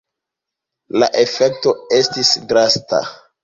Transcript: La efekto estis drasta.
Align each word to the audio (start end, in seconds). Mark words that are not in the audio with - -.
La 1.03 1.11
efekto 1.25 1.77
estis 2.01 2.35
drasta. 2.53 3.07